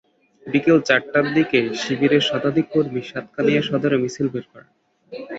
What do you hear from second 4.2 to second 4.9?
বের করেন।